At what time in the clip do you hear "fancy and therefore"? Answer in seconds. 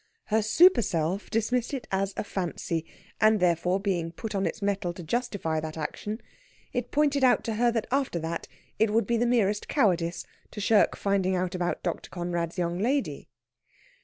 2.23-3.79